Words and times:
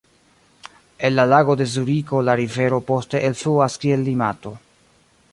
El 1.09 1.13
la 1.17 1.25
Lago 1.33 1.55
de 1.59 1.67
Zuriko 1.73 2.21
la 2.29 2.35
rivero 2.39 2.79
poste 2.87 3.21
elfluas 3.29 3.77
kiel 3.83 4.07
Limato. 4.07 4.55